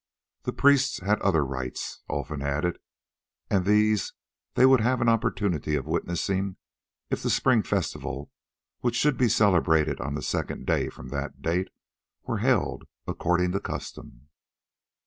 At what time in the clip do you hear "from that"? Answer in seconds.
10.89-11.43